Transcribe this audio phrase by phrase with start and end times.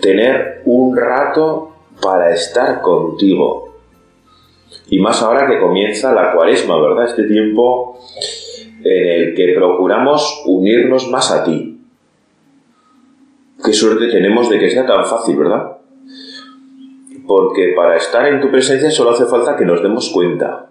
[0.00, 3.74] tener un rato para estar contigo.
[4.88, 7.06] Y más ahora que comienza la cuaresma, ¿verdad?
[7.06, 7.98] Este tiempo
[8.82, 11.80] en el que procuramos unirnos más a ti.
[13.64, 15.76] Qué suerte tenemos de que sea tan fácil, ¿verdad?
[17.26, 20.70] Porque para estar en tu presencia solo hace falta que nos demos cuenta.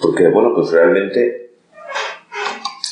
[0.00, 1.54] Porque, bueno, pues realmente,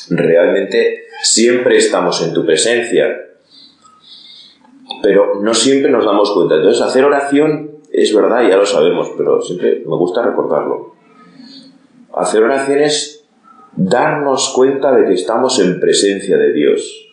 [0.09, 3.26] realmente siempre estamos en tu presencia
[5.01, 6.55] pero no siempre nos damos cuenta.
[6.55, 10.93] Entonces, hacer oración es verdad, ya lo sabemos, pero siempre me gusta recordarlo.
[12.13, 13.25] Hacer oración es
[13.75, 17.09] darnos cuenta de que estamos en presencia de Dios.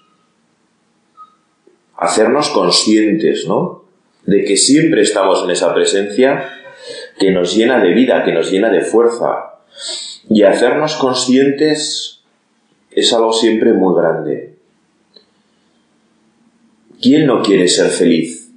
[1.97, 3.85] Hacernos conscientes, ¿no?
[4.25, 6.51] De que siempre estamos en esa presencia
[7.19, 9.61] que nos llena de vida, que nos llena de fuerza.
[10.29, 12.23] Y hacernos conscientes
[12.91, 14.54] es algo siempre muy grande.
[17.05, 18.51] ¿Quién no quiere ser feliz?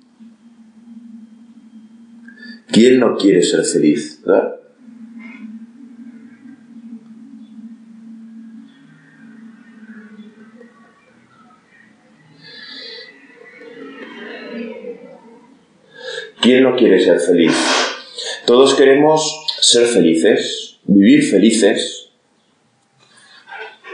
[2.72, 4.24] ¿Quién no quiere ser feliz?
[16.40, 17.52] ¿Quién no quiere ser feliz?
[18.46, 22.12] Todos queremos ser felices, vivir felices.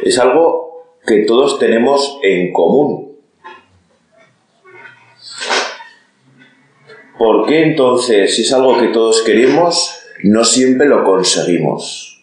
[0.04, 3.13] Es algo que todos tenemos en común.
[7.24, 12.22] ¿Por qué entonces, si es algo que todos queremos, no siempre lo conseguimos?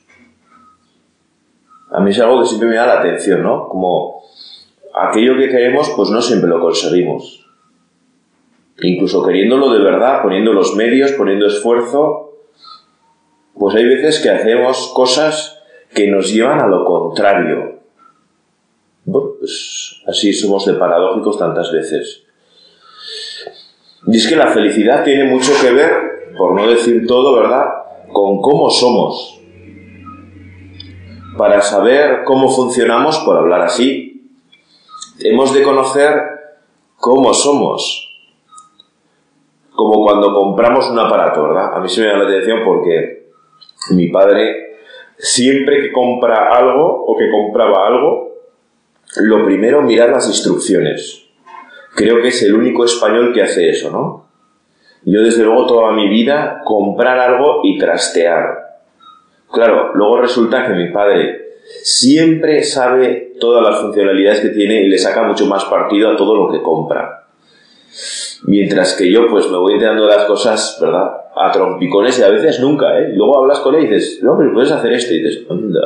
[1.91, 3.67] A mí es algo que siempre me da la atención, ¿no?
[3.67, 4.23] Como
[4.95, 7.47] aquello que queremos, pues no siempre lo conseguimos.
[8.83, 12.35] Incluso queriéndolo de verdad, poniendo los medios, poniendo esfuerzo,
[13.59, 15.63] pues hay veces que hacemos cosas
[15.95, 17.81] que nos llevan a lo contrario.
[19.11, 22.27] Pues así somos de paradójicos tantas veces.
[24.13, 27.65] Y es que la felicidad tiene mucho que ver, por no decir todo, ¿verdad?,
[28.13, 29.41] con cómo somos.
[31.39, 34.29] Para saber cómo funcionamos, por hablar así,
[35.21, 36.21] hemos de conocer
[36.97, 38.09] cómo somos.
[39.77, 41.77] Como cuando compramos un aparato, ¿verdad?
[41.77, 43.31] A mí se me da la atención porque
[43.91, 44.77] mi padre,
[45.19, 48.35] siempre que compra algo o que compraba algo,
[49.19, 51.30] lo primero mirar las instrucciones
[52.01, 54.27] Creo que es el único español que hace eso, ¿no?
[55.05, 58.79] Yo desde luego toda mi vida comprar algo y trastear.
[59.53, 64.97] Claro, luego resulta que mi padre siempre sabe todas las funcionalidades que tiene y le
[64.97, 67.27] saca mucho más partido a todo lo que compra.
[68.45, 71.11] Mientras que yo pues me voy enterando de las cosas, ¿verdad?
[71.37, 73.13] A trompicones y a veces nunca, ¿eh?
[73.13, 75.81] Luego hablas con él y dices, no, pero puedes hacer esto y dices, anda.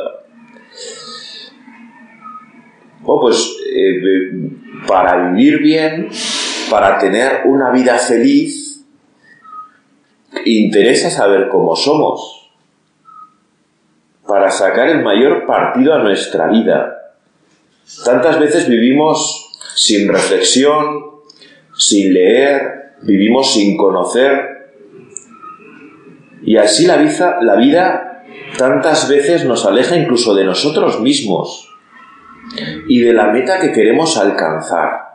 [3.05, 4.49] Oh, pues eh,
[4.87, 6.09] para vivir bien,
[6.71, 8.83] para tener una vida feliz,
[10.43, 12.49] interesa saber cómo somos,
[14.27, 17.13] para sacar el mayor partido a nuestra vida.
[18.03, 21.05] Tantas veces vivimos sin reflexión,
[21.77, 24.71] sin leer, vivimos sin conocer.
[26.41, 28.23] Y así la vida, la vida
[28.57, 31.74] tantas veces nos aleja incluso de nosotros mismos
[32.87, 35.05] y de la meta que queremos alcanzar.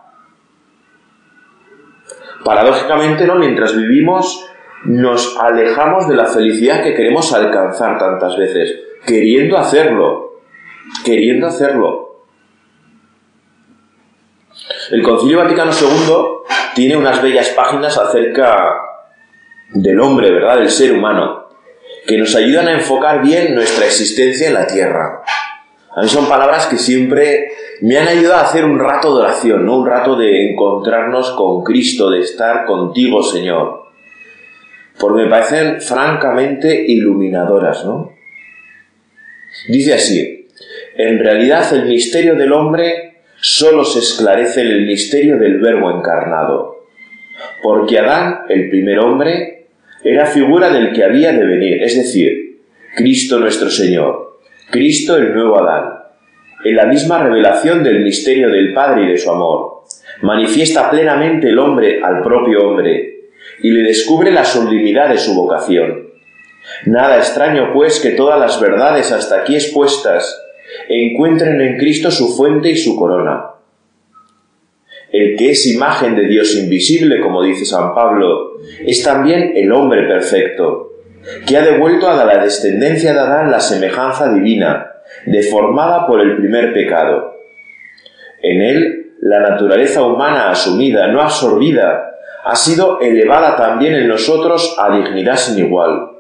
[2.45, 3.37] Paradójicamente, ¿no?
[3.37, 4.47] mientras vivimos,
[4.85, 10.41] nos alejamos de la felicidad que queremos alcanzar tantas veces, queriendo hacerlo,
[11.05, 12.25] queriendo hacerlo.
[14.91, 16.45] El Concilio Vaticano II
[16.75, 18.75] tiene unas bellas páginas acerca
[19.73, 20.57] del hombre, ¿verdad?
[20.59, 21.49] Del ser humano,
[22.07, 25.23] que nos ayudan a enfocar bien nuestra existencia en la Tierra.
[26.01, 27.51] A mí son palabras que siempre
[27.83, 29.81] me han ayudado a hacer un rato de oración, ¿no?
[29.81, 33.83] Un rato de encontrarnos con Cristo, de estar contigo, Señor.
[34.99, 38.15] Porque me parecen francamente iluminadoras, ¿no?
[39.69, 40.49] Dice así,
[40.97, 46.87] en realidad el misterio del hombre solo se esclarece en el misterio del Verbo encarnado.
[47.63, 49.67] Porque Adán, el primer hombre,
[50.03, 52.63] era figura del que había de venir, es decir,
[52.97, 54.30] Cristo nuestro Señor
[54.71, 56.05] Cristo el nuevo Adán,
[56.65, 59.81] en la misma revelación del misterio del Padre y de su amor.
[60.23, 63.31] manifiesta plenamente el hombre al propio hombre
[63.63, 66.11] y le descubre la sublimidad de su vocación.
[66.87, 70.41] Nada extraño, pues, que todas las verdades hasta aquí expuestas
[70.89, 73.47] encuentren en Cristo su fuente y su corona.
[75.11, 80.03] El que es imagen de Dios invisible, como dice San Pablo, es también el hombre
[80.07, 80.90] perfecto,
[81.47, 84.93] que ha devuelto a la descendencia de Adán la semejanza divina,
[85.27, 87.37] deformada por el primer pecado.
[88.43, 92.11] En él, la naturaleza humana asumida, no absorbida,
[92.45, 96.11] ha sido elevada también en nosotros a dignidad sin igual.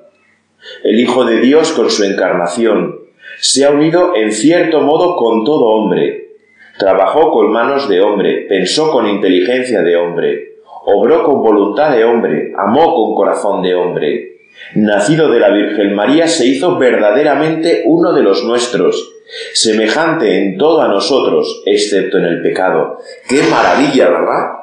[0.84, 3.00] El Hijo de Dios con su encarnación
[3.38, 6.34] se ha unido en cierto modo con todo hombre,
[6.78, 12.52] trabajó con manos de hombre, pensó con inteligencia de hombre, obró con voluntad de hombre,
[12.58, 14.30] amó con corazón de hombre,
[14.74, 19.12] nacido de la Virgen María, se hizo verdaderamente uno de los nuestros,
[19.54, 22.98] semejante en todo a nosotros, excepto en el pecado.
[23.28, 24.60] Qué maravilla, ¿verdad?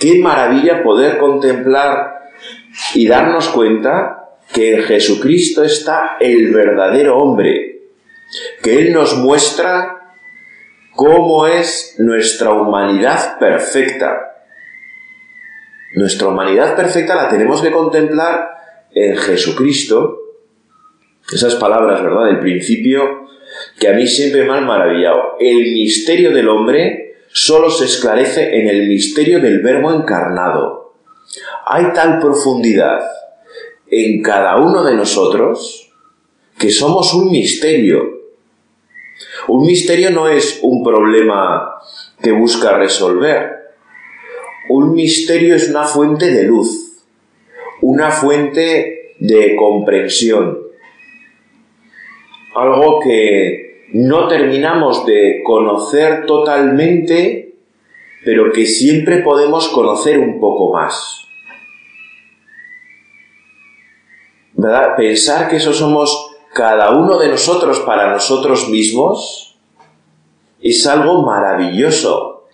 [0.00, 2.30] Qué maravilla poder contemplar
[2.94, 7.80] y darnos cuenta que en Jesucristo está el verdadero hombre,
[8.62, 10.14] que Él nos muestra
[10.94, 14.32] cómo es nuestra humanidad perfecta.
[15.94, 18.55] Nuestra humanidad perfecta la tenemos que contemplar
[18.96, 20.22] en Jesucristo,
[21.30, 23.26] esas palabras, ¿verdad?, del principio,
[23.78, 25.36] que a mí siempre me han maravillado.
[25.38, 30.94] El misterio del hombre solo se esclarece en el misterio del Verbo encarnado.
[31.66, 33.00] Hay tal profundidad
[33.88, 35.92] en cada uno de nosotros
[36.58, 38.02] que somos un misterio.
[39.48, 41.70] Un misterio no es un problema
[42.22, 43.74] que busca resolver.
[44.70, 46.85] Un misterio es una fuente de luz
[47.96, 50.58] una fuente de comprensión.
[52.54, 57.54] Algo que no terminamos de conocer totalmente,
[58.22, 61.26] pero que siempre podemos conocer un poco más.
[64.98, 69.58] Pensar que eso somos cada uno de nosotros para nosotros mismos
[70.60, 72.44] es algo maravilloso.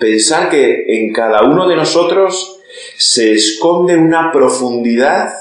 [0.00, 2.57] Pensar que en cada uno de nosotros
[2.98, 5.32] se esconde una profundidad,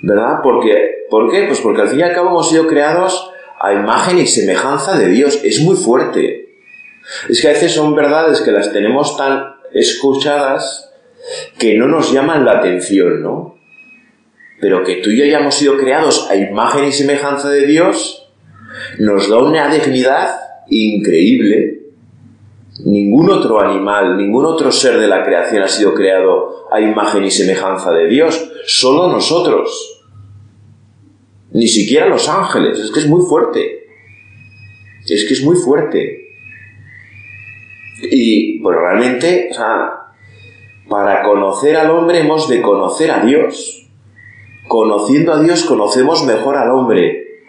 [0.00, 0.38] ¿verdad?
[0.42, 1.44] Porque, ¿Por qué?
[1.44, 3.30] Pues porque al fin y al cabo hemos sido creados
[3.60, 5.40] a imagen y semejanza de Dios.
[5.44, 6.54] Es muy fuerte.
[7.28, 10.90] Es que a veces son verdades que las tenemos tan escuchadas
[11.58, 13.58] que no nos llaman la atención, ¿no?
[14.58, 18.32] Pero que tú y yo hayamos sido creados a imagen y semejanza de Dios
[18.98, 21.79] nos da una dignidad increíble
[22.84, 27.30] Ningún otro animal, ningún otro ser de la creación ha sido creado a imagen y
[27.30, 30.02] semejanza de Dios, solo nosotros.
[31.52, 33.86] Ni siquiera los ángeles, es que es muy fuerte.
[35.08, 36.28] Es que es muy fuerte.
[38.02, 40.00] Y pues realmente, o sea,
[40.88, 43.88] para conocer al hombre hemos de conocer a Dios.
[44.68, 47.42] Conociendo a Dios conocemos mejor al hombre.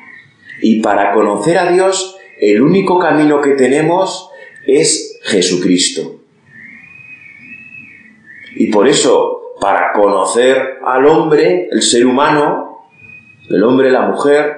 [0.62, 4.30] Y para conocer a Dios, el único camino que tenemos
[4.66, 6.20] es Jesucristo.
[8.56, 12.88] Y por eso, para conocer al hombre, el ser humano,
[13.50, 14.58] el hombre, la mujer,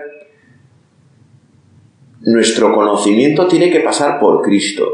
[2.22, 4.88] nuestro conocimiento tiene que pasar por Cristo.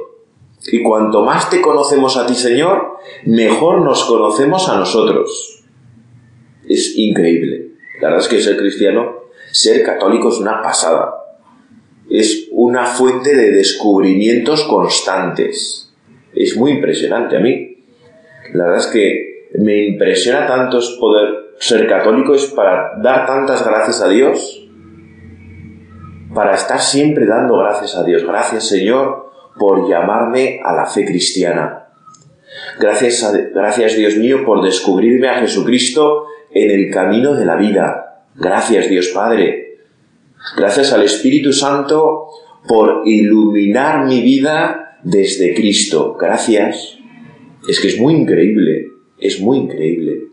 [0.71, 5.63] Y cuanto más te conocemos a ti, Señor, mejor nos conocemos a nosotros.
[6.67, 7.69] Es increíble.
[8.01, 11.19] La verdad es que ser cristiano, ser católico es una pasada
[12.09, 15.93] es una fuente de descubrimientos constantes.
[16.35, 17.77] Es muy impresionante a mí.
[18.53, 24.01] La verdad es que me impresiona tanto poder ser católico, es para dar tantas gracias
[24.01, 24.67] a Dios,
[26.33, 28.25] para estar siempre dando gracias a Dios.
[28.25, 31.87] Gracias Señor por llamarme a la fe cristiana.
[32.77, 38.25] Gracias, gracias Dios mío por descubrirme a Jesucristo en el camino de la vida.
[38.35, 39.69] Gracias Dios Padre
[40.55, 42.27] Gracias al Espíritu Santo
[42.69, 46.15] por iluminar mi vida desde Cristo.
[46.21, 46.99] Gracias.
[47.67, 50.27] Es que es muy increíble, es muy increíble.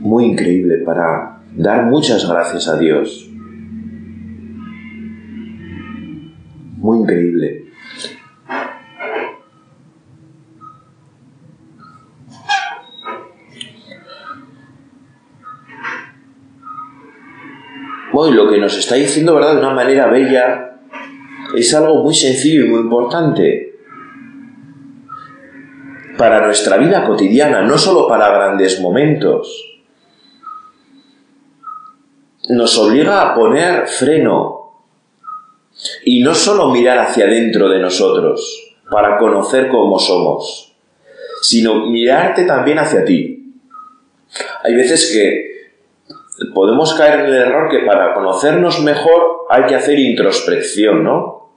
[0.00, 3.26] Muy increíble para dar muchas gracias a Dios.
[6.76, 7.65] Muy increíble.
[18.28, 20.78] Y lo que nos está diciendo, ¿verdad?, de una manera bella,
[21.54, 23.74] es algo muy sencillo y muy importante
[26.16, 29.76] para nuestra vida cotidiana, no solo para grandes momentos.
[32.48, 34.72] nos obliga a poner freno
[36.04, 40.74] y no solo mirar hacia adentro de nosotros para conocer cómo somos,
[41.42, 43.52] sino mirarte también hacia ti.
[44.62, 45.55] Hay veces que
[46.54, 51.50] podemos caer en el error que para conocernos mejor hay que hacer introspección, ¿no?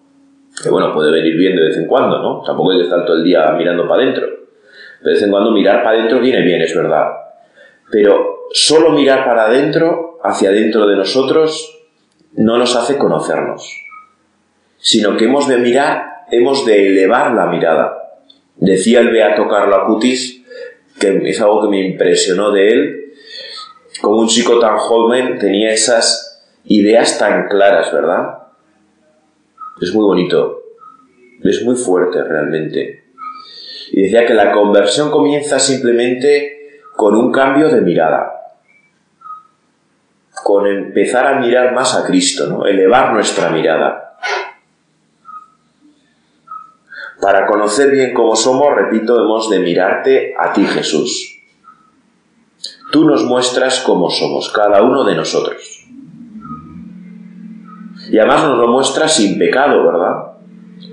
[0.62, 2.44] Que bueno, puede venir bien de vez en cuando, ¿no?
[2.46, 4.28] Tampoco hay que estar todo el día mirando para adentro.
[5.02, 7.08] De vez en cuando mirar para adentro viene bien, es verdad.
[7.92, 11.78] Pero solo mirar para adentro, hacia adentro de nosotros,
[12.34, 13.72] no nos hace conocernos.
[14.78, 17.96] Sino que hemos de mirar, hemos de elevar la mirada.
[18.58, 20.44] Decía el Beato Carlo Acutis,
[21.00, 23.09] que es algo que me impresionó de él,
[24.02, 28.40] como un chico tan joven tenía esas ideas tan claras, ¿verdad?
[29.82, 30.62] Es muy bonito,
[31.44, 33.04] es muy fuerte realmente.
[33.92, 38.54] Y decía que la conversión comienza simplemente con un cambio de mirada,
[40.44, 42.66] con empezar a mirar más a Cristo, ¿no?
[42.66, 44.18] elevar nuestra mirada.
[47.22, 51.39] Para conocer bien cómo somos, repito, hemos de mirarte a ti, Jesús.
[52.92, 55.86] Tú nos muestras cómo somos, cada uno de nosotros.
[58.10, 60.34] Y además nos lo muestras sin pecado, ¿verdad?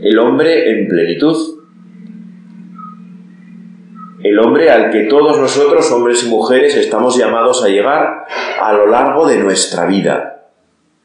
[0.02, 1.56] El hombre en plenitud.
[4.22, 8.26] El hombre al que todos nosotros, hombres y mujeres, estamos llamados a llegar
[8.60, 10.48] a lo largo de nuestra vida.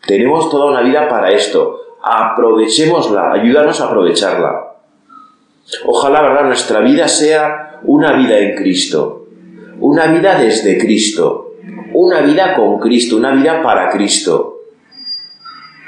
[0.06, 1.80] Tenemos toda una vida para esto.
[2.04, 4.74] Aprovechémosla, ayúdanos a aprovecharla.
[5.86, 9.21] Ojalá, ¿verdad?, nuestra vida sea una vida en Cristo,
[9.82, 11.56] una vida desde Cristo,
[11.94, 14.62] una vida con Cristo, una vida para Cristo.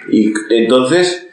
[0.10, 1.30] Y entonces,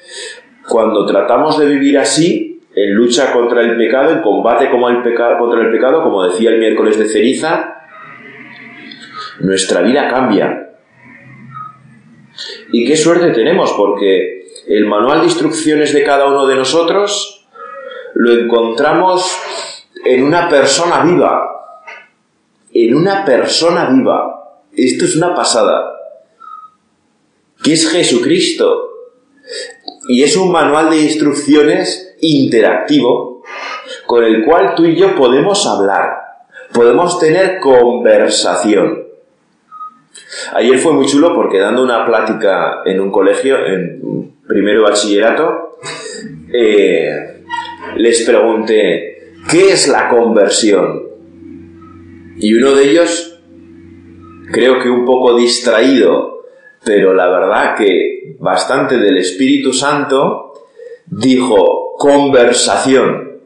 [0.69, 6.03] cuando tratamos de vivir así, en lucha contra el pecado, en combate contra el pecado,
[6.03, 7.79] como decía el miércoles de ceniza,
[9.41, 10.71] nuestra vida cambia.
[12.73, 17.49] Y qué suerte tenemos, porque el manual de instrucciones de cada uno de nosotros
[18.15, 19.37] lo encontramos
[20.05, 21.60] en una persona viva.
[22.73, 24.61] En una persona viva.
[24.73, 25.97] Esto es una pasada.
[27.63, 28.91] Que es Jesucristo.
[30.09, 33.43] Y es un manual de instrucciones interactivo
[34.07, 36.11] con el cual tú y yo podemos hablar.
[36.73, 39.05] Podemos tener conversación.
[40.53, 45.79] Ayer fue muy chulo porque dando una plática en un colegio, en primero bachillerato,
[46.53, 47.45] eh,
[47.97, 51.10] les pregunté, ¿qué es la conversión?
[52.41, 53.39] Y uno de ellos,
[54.51, 56.43] creo que un poco distraído,
[56.83, 60.55] pero la verdad que bastante del Espíritu Santo,
[61.07, 63.41] dijo, conversación.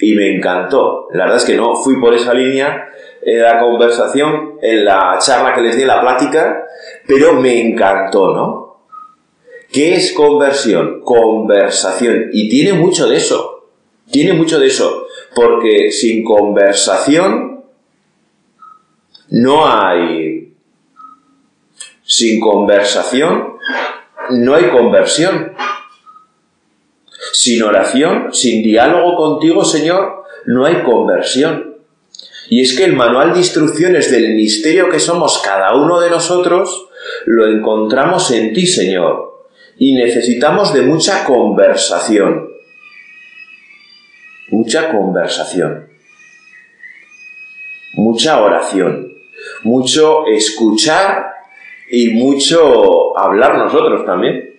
[0.00, 1.08] Y me encantó.
[1.12, 2.88] La verdad es que no fui por esa línea
[3.20, 6.66] en la conversación, en la charla que les di, en la plática,
[7.04, 8.68] pero me encantó, ¿no?
[9.72, 11.00] ¿Qué es conversión?
[11.00, 12.30] Conversación.
[12.32, 13.64] Y tiene mucho de eso.
[14.08, 15.08] Tiene mucho de eso.
[15.34, 17.57] Porque sin conversación
[19.30, 20.54] no hay...
[22.04, 23.58] Sin conversación
[24.30, 25.52] no hay conversión.
[27.32, 31.76] Sin oración, sin diálogo contigo, Señor, no hay conversión.
[32.48, 36.88] Y es que el manual de instrucciones del misterio que somos cada uno de nosotros
[37.26, 39.28] lo encontramos en ti, Señor
[39.78, 42.48] y necesitamos de mucha conversación.
[44.50, 45.88] Mucha conversación.
[47.94, 49.17] Mucha oración.
[49.62, 51.32] Mucho escuchar
[51.90, 54.54] y mucho hablar nosotros también.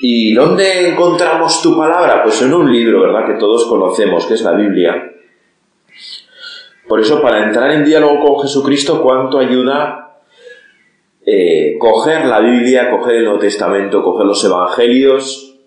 [0.00, 2.22] ¿Y dónde encontramos tu palabra?
[2.22, 3.26] Pues en un libro, ¿verdad?
[3.26, 5.12] Que todos conocemos, que es la Biblia.
[6.86, 10.08] Por eso, para entrar en diálogo con Jesucristo, ¿cuánto ayuda
[11.30, 15.58] eh, coger la Biblia, coger el Nuevo Testamento, coger los Evangelios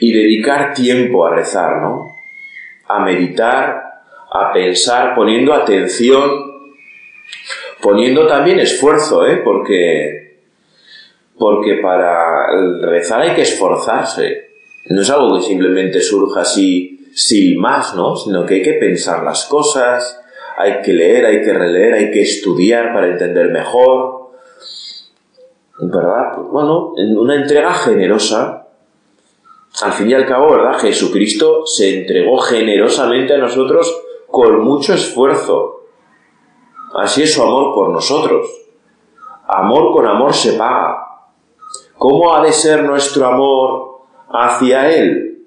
[0.00, 2.16] y dedicar tiempo a rezar, ¿no?
[2.88, 3.91] A meditar,
[4.34, 6.30] a pensar, poniendo atención,
[7.80, 9.42] poniendo también esfuerzo, ¿eh?
[9.44, 10.38] Porque,
[11.38, 12.46] porque para
[12.80, 14.50] rezar hay que esforzarse.
[14.86, 18.16] No es algo que simplemente surja así sin más, ¿no?
[18.16, 20.18] Sino que hay que pensar las cosas,
[20.56, 24.30] hay que leer, hay que releer, hay que estudiar para entender mejor,
[25.78, 26.38] ¿verdad?
[26.50, 28.58] Bueno, en una entrega generosa.
[29.82, 30.78] Al fin y al cabo, ¿verdad?
[30.78, 34.01] Jesucristo se entregó generosamente a nosotros
[34.32, 35.82] con mucho esfuerzo.
[36.94, 38.48] Así es su amor por nosotros.
[39.46, 41.06] Amor con amor se paga.
[41.98, 45.46] ¿Cómo ha de ser nuestro amor hacia Él?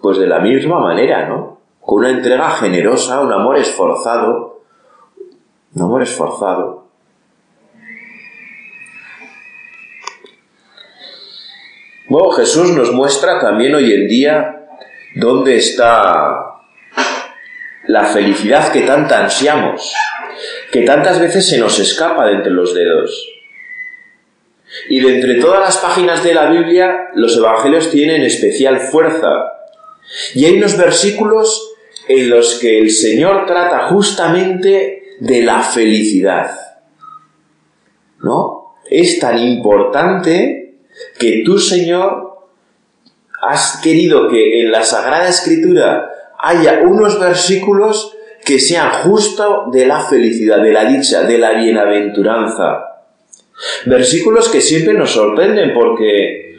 [0.00, 1.58] Pues de la misma manera, ¿no?
[1.80, 4.60] Con una entrega generosa, un amor esforzado,
[5.74, 6.84] un amor esforzado.
[12.08, 14.68] Bueno, Jesús nos muestra también hoy en día
[15.16, 16.55] dónde está
[17.88, 19.94] la felicidad que tanta ansiamos,
[20.70, 23.32] que tantas veces se nos escapa de entre los dedos.
[24.88, 29.52] Y de entre todas las páginas de la Biblia, los evangelios tienen especial fuerza.
[30.34, 31.74] Y hay unos versículos
[32.08, 36.50] en los que el Señor trata justamente de la felicidad.
[38.22, 38.76] ¿No?
[38.88, 40.74] Es tan importante
[41.18, 42.38] que tú, Señor,
[43.42, 50.00] has querido que en la Sagrada Escritura haya unos versículos que sean justo de la
[50.00, 52.84] felicidad, de la dicha, de la bienaventuranza.
[53.86, 56.56] Versículos que siempre nos sorprenden porque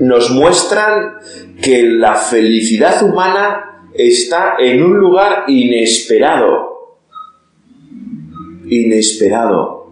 [0.00, 1.18] nos muestran
[1.60, 6.96] que la felicidad humana está en un lugar inesperado.
[8.66, 9.90] Inesperado.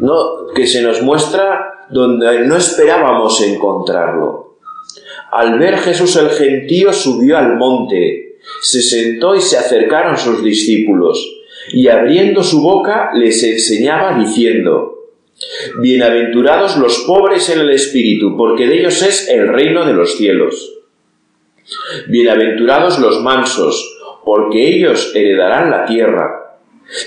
[0.00, 4.47] No, que se nos muestra donde no esperábamos encontrarlo.
[5.30, 11.34] Al ver Jesús el gentío subió al monte, se sentó y se acercaron sus discípulos
[11.72, 14.94] y abriendo su boca les enseñaba diciendo,
[15.80, 20.74] Bienaventurados los pobres en el espíritu, porque de ellos es el reino de los cielos.
[22.08, 26.58] Bienaventurados los mansos, porque ellos heredarán la tierra.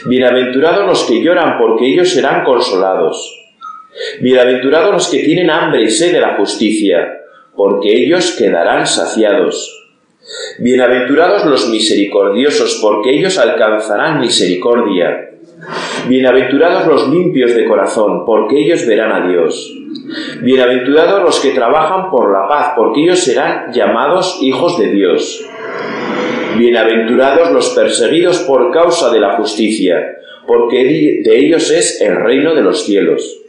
[0.05, 3.37] Bienaventurados los que lloran, porque ellos serán consolados.
[4.21, 7.20] Bienaventurados los que tienen hambre y sed de la justicia,
[7.55, 9.77] porque ellos quedarán saciados.
[10.60, 15.31] Bienaventurados los misericordiosos, porque ellos alcanzarán misericordia.
[16.08, 19.74] Bienaventurados los limpios de corazón, porque ellos verán a Dios.
[20.41, 25.46] Bienaventurados los que trabajan por la paz, porque ellos serán llamados hijos de Dios.
[26.58, 32.62] Bienaventurados los perseguidos por causa de la justicia, porque de ellos es el reino de
[32.62, 33.40] los cielos.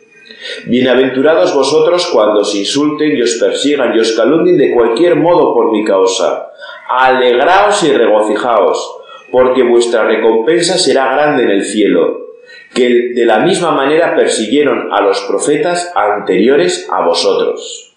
[0.66, 5.70] Bienaventurados vosotros cuando os insulten y os persigan y os calumnien de cualquier modo por
[5.72, 6.48] mi causa
[6.92, 8.96] alegraos y regocijaos,
[9.30, 12.36] porque vuestra recompensa será grande en el cielo,
[12.74, 17.94] que de la misma manera persiguieron a los profetas anteriores a vosotros.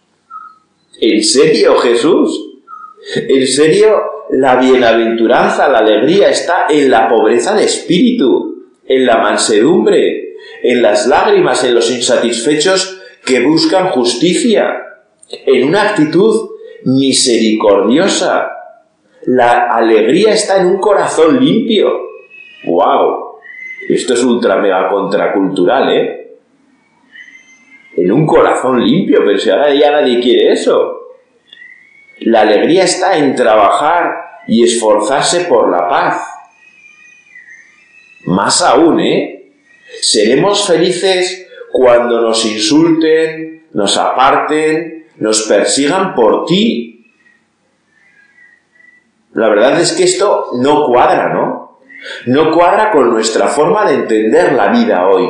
[1.02, 2.54] ¿En serio, Jesús?
[3.16, 10.25] ¿En serio la bienaventuranza, la alegría está en la pobreza de espíritu, en la mansedumbre,
[10.68, 14.82] en las lágrimas, en los insatisfechos que buscan justicia,
[15.30, 16.50] en una actitud
[16.86, 18.50] misericordiosa,
[19.28, 21.92] la alegría está en un corazón limpio.
[22.66, 23.38] ¡Wow!
[23.90, 26.38] Esto es ultra mega contracultural, ¿eh?
[27.98, 31.00] En un corazón limpio, pero si ahora ya nadie quiere eso.
[32.22, 34.16] La alegría está en trabajar
[34.48, 36.28] y esforzarse por la paz.
[38.26, 39.36] Más aún, ¿eh?
[40.02, 46.96] Seremos felices cuando nos insulten, nos aparten, nos persigan por ti,
[49.36, 51.82] la verdad es que esto no cuadra, ¿no?
[52.26, 55.28] No cuadra con nuestra forma de entender la vida hoy.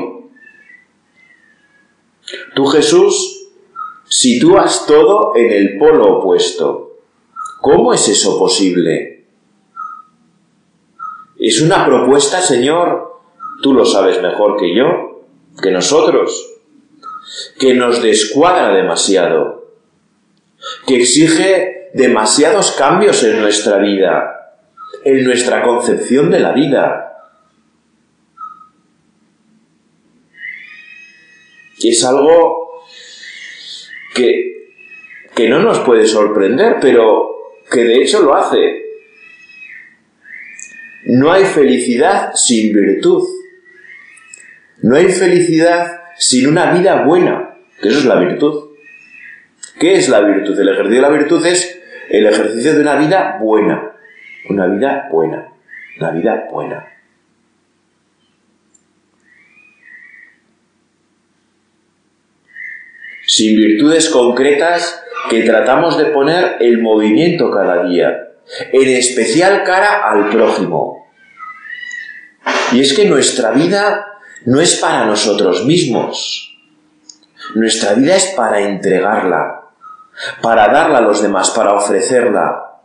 [2.54, 3.48] Tú, Jesús,
[4.08, 7.00] sitúas todo en el polo opuesto.
[7.62, 9.26] ¿Cómo es eso posible?
[11.40, 13.15] Es una propuesta, Señor,
[13.62, 15.26] tú lo sabes mejor que yo,
[15.62, 16.56] que nosotros,
[17.60, 19.72] que nos descuadra demasiado,
[20.88, 24.54] que exige demasiados cambios en nuestra vida,
[25.04, 27.02] en nuestra concepción de la vida.
[31.82, 32.84] Es algo
[34.14, 34.72] que,
[35.36, 37.36] que no nos puede sorprender, pero
[37.72, 38.84] que de hecho lo hace.
[41.06, 43.24] No hay felicidad sin virtud.
[44.82, 48.72] No hay felicidad sin una vida buena, que eso es la virtud.
[49.80, 50.60] ¿Qué es la virtud?
[50.60, 53.92] El ejercicio de la virtud es el ejercicio de una vida buena.
[54.50, 55.50] Una vida buena.
[56.00, 56.86] Una vida buena.
[63.26, 68.30] Sin virtudes concretas que tratamos de poner el movimiento cada día,
[68.72, 71.08] en especial cara al prójimo.
[72.72, 74.15] Y es que nuestra vida
[74.46, 76.56] no es para nosotros mismos.
[77.56, 79.64] Nuestra vida es para entregarla,
[80.42, 82.80] para darla a los demás, para ofrecerla.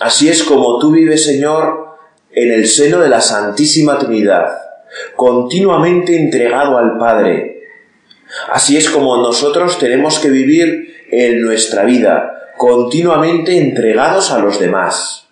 [0.00, 1.96] Así es como tú vives, Señor,
[2.30, 4.58] en el seno de la Santísima Trinidad,
[5.16, 7.62] continuamente entregado al Padre.
[8.52, 15.24] Así es como nosotros tenemos que vivir en nuestra vida, continuamente entregados a los demás,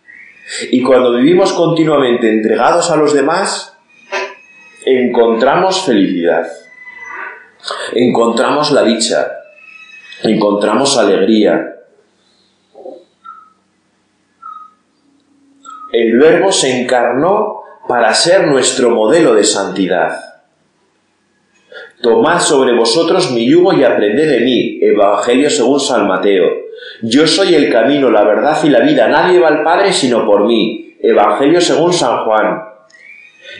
[0.70, 3.75] Y cuando vivimos continuamente entregados a los demás,
[4.86, 6.46] encontramos felicidad,
[7.92, 9.32] encontramos la dicha,
[10.22, 11.74] encontramos alegría.
[15.92, 20.20] El verbo se encarnó para ser nuestro modelo de santidad.
[22.00, 24.78] Tomad sobre vosotros mi yugo y aprended de mí.
[24.82, 26.46] Evangelio según San Mateo.
[27.02, 29.08] Yo soy el camino, la verdad y la vida.
[29.08, 30.96] Nadie va al Padre sino por mí.
[31.00, 32.75] Evangelio según San Juan.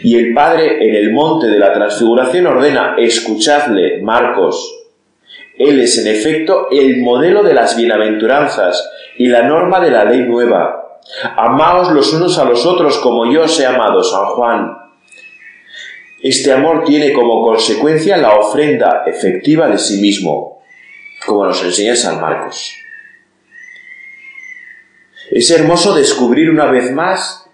[0.03, 4.75] Y el Padre en el monte de la transfiguración ordena, escuchadle, Marcos.
[5.59, 10.21] Él es en efecto el modelo de las bienaventuranzas y la norma de la ley
[10.21, 11.01] nueva.
[11.37, 14.77] Amaos los unos a los otros como yo os he amado, San Juan.
[16.23, 20.63] Este amor tiene como consecuencia la ofrenda efectiva de sí mismo,
[21.25, 22.75] como nos enseña San Marcos.
[25.31, 27.46] Es hermoso descubrir una vez más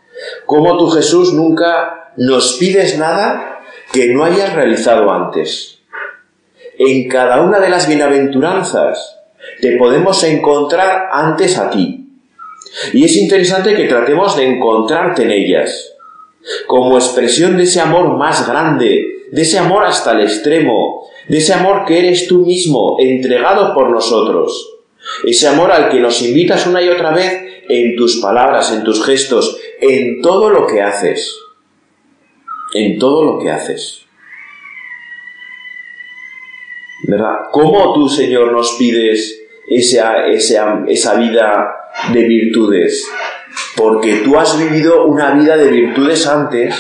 [0.46, 3.60] cómo tú Jesús nunca nos pides nada
[3.92, 5.78] que no hayas realizado antes.
[6.78, 9.18] En cada una de las bienaventuranzas
[9.60, 12.08] te podemos encontrar antes a ti.
[12.92, 15.92] Y es interesante que tratemos de encontrarte en ellas
[16.66, 21.54] como expresión de ese amor más grande, de ese amor hasta el extremo, de ese
[21.54, 24.70] amor que eres tú mismo, entregado por nosotros,
[25.24, 29.04] ese amor al que nos invitas una y otra vez en tus palabras, en tus
[29.04, 31.38] gestos, en todo lo que haces,
[32.72, 34.06] en todo lo que haces.
[37.06, 37.50] ¿Verdad?
[37.50, 41.74] ¿Cómo tú, Señor, nos pides esa, esa, esa vida
[42.14, 43.06] de virtudes?
[43.76, 46.74] porque tú has vivido una vida de virtudes antes,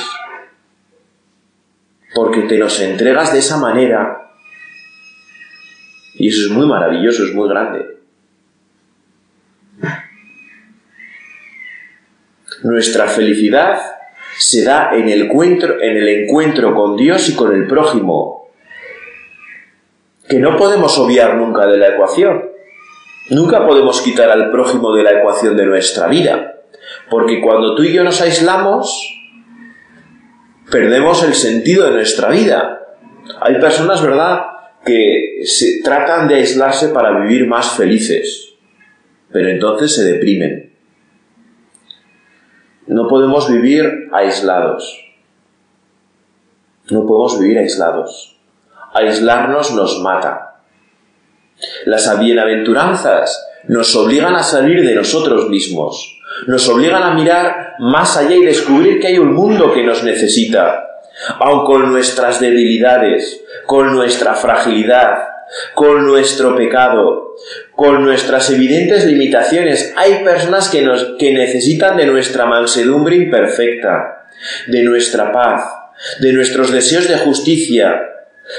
[2.14, 4.30] porque te nos entregas de esa manera.
[6.14, 8.01] Y eso es muy maravilloso, es muy grande.
[12.62, 13.80] Nuestra felicidad
[14.38, 18.50] se da en el, encuentro, en el encuentro con Dios y con el prójimo,
[20.28, 22.50] que no podemos obviar nunca de la ecuación.
[23.30, 26.60] Nunca podemos quitar al prójimo de la ecuación de nuestra vida.
[27.10, 29.14] Porque cuando tú y yo nos aislamos,
[30.70, 32.96] perdemos el sentido de nuestra vida.
[33.40, 34.46] Hay personas, ¿verdad?,
[34.84, 38.54] que se tratan de aislarse para vivir más felices,
[39.30, 40.71] pero entonces se deprimen.
[42.92, 45.02] No podemos vivir aislados.
[46.90, 48.36] No podemos vivir aislados.
[48.92, 50.56] Aislarnos nos mata.
[51.86, 58.34] Las bienaventuranzas nos obligan a salir de nosotros mismos, nos obligan a mirar más allá
[58.34, 60.88] y descubrir que hay un mundo que nos necesita,
[61.38, 65.18] aun con nuestras debilidades, con nuestra fragilidad,
[65.74, 67.31] con nuestro pecado,
[67.74, 69.92] con nuestras evidentes limitaciones.
[69.96, 74.28] Hay personas que, nos, que necesitan de nuestra mansedumbre imperfecta,
[74.66, 75.64] de nuestra paz,
[76.20, 78.00] de nuestros deseos de justicia,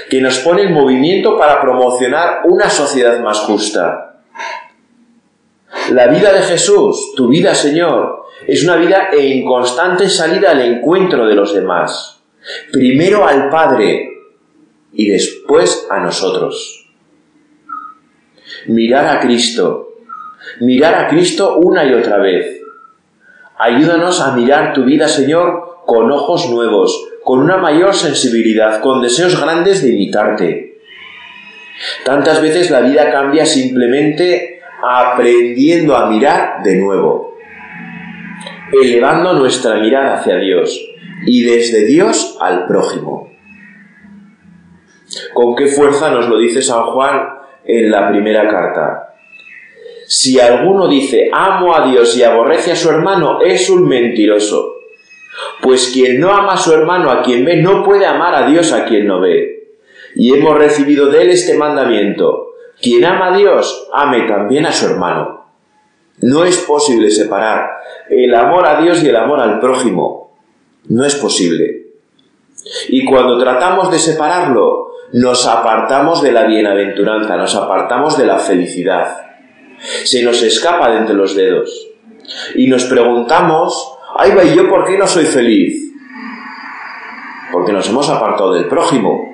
[0.09, 4.21] que nos pone en movimiento para promocionar una sociedad más justa.
[5.91, 11.27] La vida de Jesús, tu vida, Señor, es una vida en constante salida al encuentro
[11.27, 12.21] de los demás.
[12.71, 14.09] Primero al Padre
[14.93, 16.82] y después a nosotros.
[18.67, 19.95] Mirar a Cristo.
[20.59, 22.61] Mirar a Cristo una y otra vez.
[23.57, 29.39] Ayúdanos a mirar tu vida, Señor, con ojos nuevos, con una mayor sensibilidad, con deseos
[29.39, 30.79] grandes de imitarte.
[32.03, 37.37] Tantas veces la vida cambia simplemente aprendiendo a mirar de nuevo,
[38.71, 40.79] elevando nuestra mirada hacia Dios
[41.25, 43.31] y desde Dios al prójimo.
[45.33, 49.15] ¿Con qué fuerza nos lo dice San Juan en la primera carta?
[50.07, 54.73] Si alguno dice amo a Dios y aborrece a su hermano, es un mentiroso.
[55.61, 58.71] Pues quien no ama a su hermano a quien ve, no puede amar a Dios
[58.71, 59.69] a quien no ve.
[60.15, 64.85] Y hemos recibido de él este mandamiento, quien ama a Dios, ame también a su
[64.85, 65.45] hermano.
[66.21, 67.69] No es posible separar
[68.09, 70.37] el amor a Dios y el amor al prójimo.
[70.89, 71.87] No es posible.
[72.89, 79.17] Y cuando tratamos de separarlo, nos apartamos de la bienaventuranza, nos apartamos de la felicidad.
[80.03, 81.89] Se nos escapa de entre los dedos.
[82.55, 85.91] Y nos preguntamos, ay, va, ¿y yo por qué no soy feliz?
[87.51, 89.33] Porque nos hemos apartado del prójimo,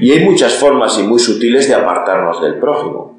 [0.00, 3.18] y hay muchas formas y muy sutiles de apartarnos del prójimo.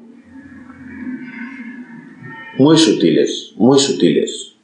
[2.56, 4.56] Muy sutiles, muy sutiles.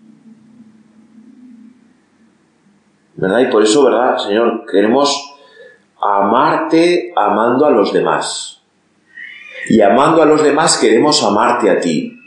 [3.16, 3.40] ¿Verdad?
[3.40, 4.64] Y por eso, ¿verdad, Señor?
[4.70, 5.33] Queremos
[6.04, 8.62] amarte amando a los demás.
[9.68, 12.20] Y amando a los demás queremos amarte a ti.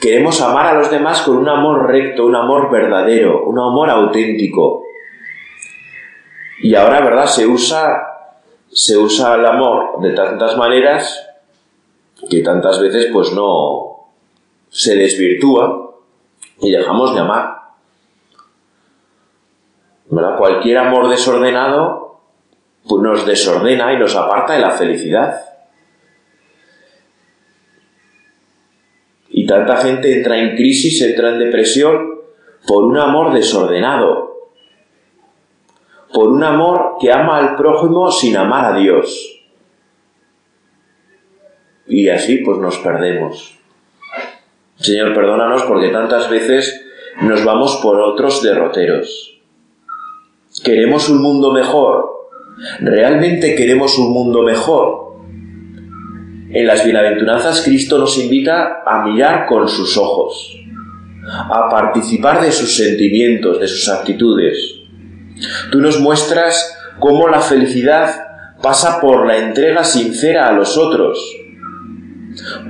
[0.00, 4.84] Queremos amar a los demás con un amor recto, un amor verdadero, un amor auténtico.
[6.62, 7.26] Y ahora, ¿verdad?
[7.26, 8.00] Se usa,
[8.70, 11.28] se usa el amor de tantas maneras
[12.30, 14.08] que tantas veces pues no
[14.68, 15.96] se desvirtúa
[16.60, 17.58] y dejamos de amar.
[20.10, 20.36] ¿Verdad?
[20.36, 22.03] Cualquier amor desordenado
[22.88, 25.40] pues nos desordena y nos aparta de la felicidad.
[29.28, 32.20] Y tanta gente entra en crisis, entra en depresión
[32.66, 34.50] por un amor desordenado,
[36.12, 39.42] por un amor que ama al prójimo sin amar a Dios.
[41.86, 43.58] Y así pues nos perdemos.
[44.76, 46.84] Señor, perdónanos porque tantas veces
[47.22, 49.40] nos vamos por otros derroteros.
[50.62, 52.13] Queremos un mundo mejor.
[52.80, 55.04] ¿Realmente queremos un mundo mejor?
[56.50, 60.56] En las bienaventuranzas Cristo nos invita a mirar con sus ojos,
[61.26, 64.56] a participar de sus sentimientos, de sus actitudes.
[65.72, 68.24] Tú nos muestras cómo la felicidad
[68.62, 71.18] pasa por la entrega sincera a los otros,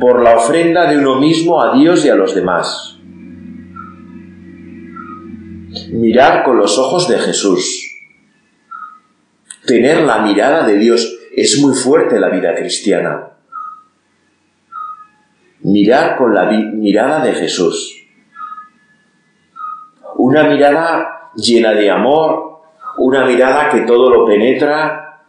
[0.01, 2.97] por la ofrenda de uno mismo a Dios y a los demás.
[5.91, 7.84] Mirar con los ojos de Jesús.
[9.67, 13.35] Tener la mirada de Dios es muy fuerte la vida cristiana
[15.65, 18.07] mirar con la mirada de Jesús.
[20.17, 22.61] Una mirada llena de amor,
[22.99, 25.23] una mirada que todo lo penetra,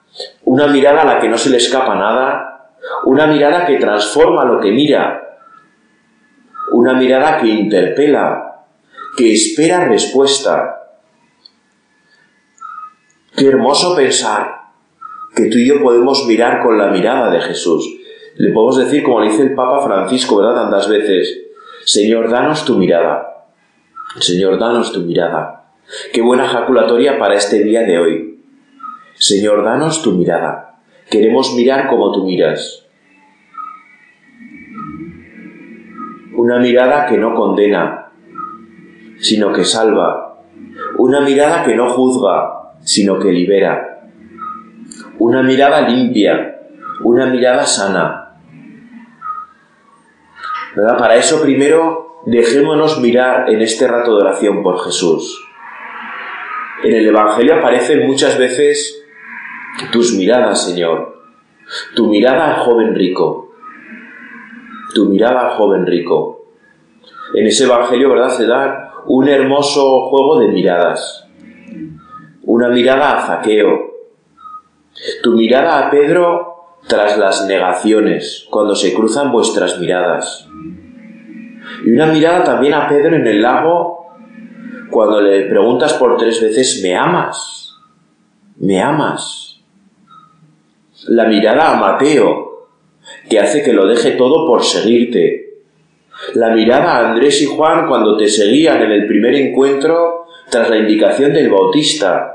[0.43, 2.69] una mirada a la que no se le escapa nada,
[3.05, 5.39] una mirada que transforma lo que mira,
[6.71, 8.65] una mirada que interpela,
[9.17, 10.84] que espera respuesta.
[13.35, 14.61] Qué hermoso pensar
[15.35, 17.85] que tú y yo podemos mirar con la mirada de Jesús,
[18.37, 20.55] le podemos decir, como le dice el Papa Francisco, ¿verdad?
[20.55, 21.41] Tantas veces,
[21.83, 23.47] Señor, danos tu mirada.
[24.19, 25.65] Señor, danos tu mirada.
[26.13, 28.39] Qué buena jaculatoria para este día de hoy.
[29.15, 30.79] Señor, danos tu mirada.
[31.09, 32.85] Queremos mirar como tú miras.
[36.35, 38.11] Una mirada que no condena,
[39.19, 40.39] sino que salva.
[40.97, 42.54] Una mirada que no juzga,
[42.85, 44.07] sino que libera.
[45.19, 46.61] Una mirada limpia,
[47.01, 48.25] una mirada sana,
[50.75, 55.41] para eso primero dejémonos mirar en este rato de oración por Jesús.
[56.83, 59.01] En el Evangelio aparecen muchas veces
[59.91, 61.15] tus miradas, Señor.
[61.95, 63.53] Tu mirada al joven rico.
[64.93, 66.45] Tu mirada al joven rico.
[67.33, 68.29] En ese Evangelio, ¿verdad?
[68.29, 71.24] Se da un hermoso juego de miradas.
[72.55, 73.95] Una mirada a Zaqueo.
[75.21, 80.47] Tu mirada a Pedro tras las negaciones, cuando se cruzan vuestras miradas.
[81.85, 84.07] Y una mirada también a Pedro en el lago,
[84.89, 87.75] cuando le preguntas por tres veces, ¿me amas?
[88.55, 89.59] ¿Me amas?
[91.09, 92.69] La mirada a Mateo,
[93.29, 95.57] que hace que lo deje todo por seguirte.
[96.35, 100.77] La mirada a Andrés y Juan cuando te seguían en el primer encuentro tras la
[100.77, 102.34] indicación del Bautista.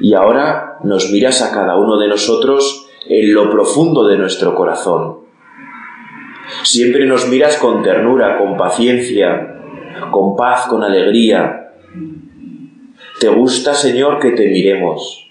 [0.00, 5.18] Y ahora nos miras a cada uno de nosotros en lo profundo de nuestro corazón.
[6.62, 9.60] Siempre nos miras con ternura, con paciencia,
[10.10, 11.72] con paz, con alegría.
[13.20, 15.26] Te gusta, Señor, que te miremos.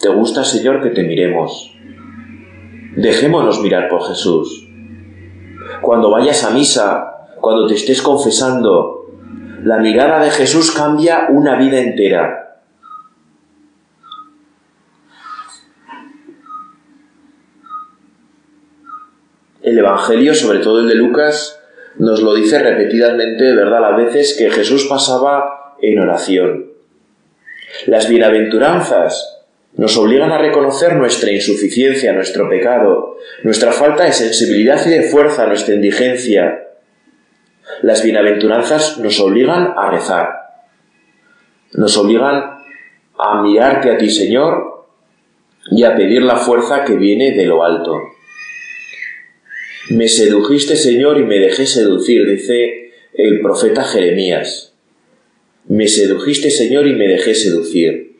[0.00, 1.74] Te gusta, Señor, que te miremos.
[2.96, 4.68] Dejémonos mirar por Jesús.
[5.80, 9.06] Cuando vayas a misa, cuando te estés confesando,
[9.62, 12.43] la mirada de Jesús cambia una vida entera.
[19.64, 21.60] El Evangelio, sobre todo el de Lucas,
[21.96, 23.84] nos lo dice repetidamente, ¿verdad?
[23.84, 26.66] A veces que Jesús pasaba en oración.
[27.86, 29.42] Las bienaventuranzas
[29.76, 35.46] nos obligan a reconocer nuestra insuficiencia, nuestro pecado, nuestra falta de sensibilidad y de fuerza,
[35.46, 36.68] nuestra indigencia.
[37.82, 40.28] Las bienaventuranzas nos obligan a rezar,
[41.72, 42.58] nos obligan
[43.18, 44.86] a mirarte a ti, Señor,
[45.70, 47.98] y a pedir la fuerza que viene de lo alto.
[49.90, 54.74] Me sedujiste, Señor, y me dejé seducir, dice el profeta Jeremías.
[55.68, 58.16] Me sedujiste, Señor, y me dejé seducir.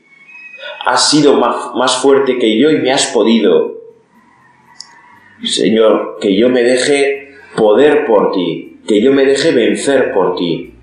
[0.85, 3.81] Has sido más, fuerte que yo y me has podido.
[5.43, 10.75] Señor, que yo me deje poder por ti, que yo me deje vencer por ti.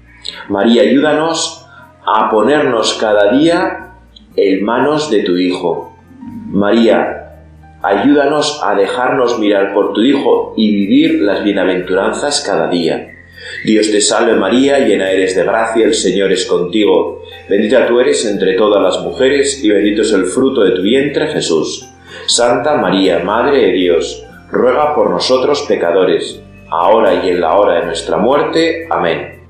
[0.50, 1.66] María, ayúdanos
[2.06, 3.94] a ponernos cada día
[4.36, 5.96] en manos de tu Hijo.
[6.48, 7.31] María,
[7.84, 13.12] Ayúdanos a dejarnos mirar por tu Hijo y vivir las bienaventuranzas cada día.
[13.66, 17.24] Dios te salve María, llena eres de gracia, el Señor es contigo.
[17.50, 21.28] Bendita tú eres entre todas las mujeres y bendito es el fruto de tu vientre
[21.28, 21.90] Jesús.
[22.28, 27.86] Santa María, Madre de Dios, ruega por nosotros pecadores, ahora y en la hora de
[27.88, 28.88] nuestra muerte.
[28.90, 29.41] Amén.